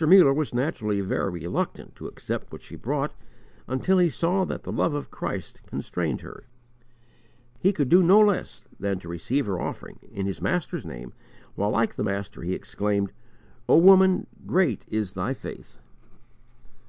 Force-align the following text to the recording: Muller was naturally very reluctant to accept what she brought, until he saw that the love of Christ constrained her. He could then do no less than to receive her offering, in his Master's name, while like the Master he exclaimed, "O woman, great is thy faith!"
Muller 0.00 0.32
was 0.32 0.54
naturally 0.54 1.00
very 1.00 1.28
reluctant 1.28 1.96
to 1.96 2.06
accept 2.06 2.52
what 2.52 2.62
she 2.62 2.76
brought, 2.76 3.14
until 3.66 3.98
he 3.98 4.08
saw 4.08 4.44
that 4.44 4.62
the 4.62 4.70
love 4.70 4.94
of 4.94 5.10
Christ 5.10 5.60
constrained 5.66 6.20
her. 6.20 6.44
He 7.58 7.72
could 7.72 7.90
then 7.90 8.02
do 8.02 8.06
no 8.06 8.20
less 8.20 8.68
than 8.78 9.00
to 9.00 9.08
receive 9.08 9.46
her 9.46 9.60
offering, 9.60 9.98
in 10.12 10.26
his 10.26 10.40
Master's 10.40 10.84
name, 10.86 11.14
while 11.56 11.70
like 11.70 11.96
the 11.96 12.04
Master 12.04 12.42
he 12.42 12.54
exclaimed, 12.54 13.10
"O 13.68 13.76
woman, 13.76 14.28
great 14.46 14.84
is 14.88 15.14
thy 15.14 15.34
faith!" 15.34 15.80